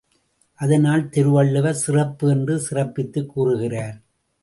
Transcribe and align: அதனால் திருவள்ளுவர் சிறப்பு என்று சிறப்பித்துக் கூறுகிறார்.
அதனால் 0.53 1.09
திருவள்ளுவர் 1.09 1.73
சிறப்பு 1.73 2.29
என்று 2.29 2.59
சிறப்பித்துக் 2.59 3.29
கூறுகிறார். 3.29 4.01